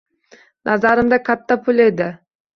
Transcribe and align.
Nazarimda 0.69 1.21
katta 1.29 1.59
pul 1.69 1.85
edi. 1.87 2.11